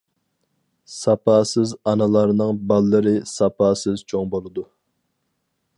ساپاسىز 0.99 1.73
ئانىلارنىڭ 1.91 2.63
باللىرى 2.71 3.15
ساپاسىز 3.35 4.05
چوڭ 4.13 4.33
بولىدۇ. 4.35 4.67